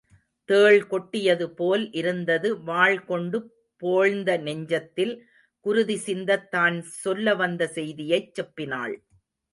தேள் 0.49 0.79
கொட்டியதுபோல் 0.87 1.83
இருந்தது 1.91 2.49
வாள் 2.63 3.05
கொண்டு 3.05 3.39
போழ்ந்த 3.81 4.37
நெஞ்சத்தில் 4.37 5.13
குருதி 5.65 5.97
சிந்தத் 5.97 6.49
தான் 6.49 6.81
சொல்ல 7.03 7.35
வந்த 7.35 7.67
செய்தியைச் 7.67 8.33
செப்பினாள். 8.35 8.95